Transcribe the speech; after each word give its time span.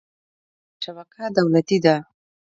د 0.03 0.03
سلام 0.05 0.79
شبکه 0.83 1.23
دولتي 1.37 1.77
ده؟ 1.85 1.95